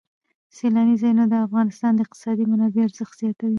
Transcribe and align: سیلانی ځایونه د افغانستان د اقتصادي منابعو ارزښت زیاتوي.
سیلانی 0.55 0.95
ځایونه 1.01 1.23
د 1.27 1.33
افغانستان 1.47 1.91
د 1.95 1.99
اقتصادي 2.05 2.45
منابعو 2.51 2.85
ارزښت 2.87 3.13
زیاتوي. 3.21 3.49